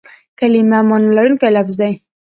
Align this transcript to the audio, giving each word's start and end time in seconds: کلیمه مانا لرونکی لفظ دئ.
کلیمه 0.39 0.79
مانا 0.87 1.09
لرونکی 1.15 1.49
لفظ 1.55 1.73
دئ. 1.81 1.93